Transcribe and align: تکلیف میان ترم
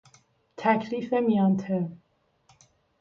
تکلیف 0.57 1.13
میان 1.13 1.57
ترم 1.57 2.01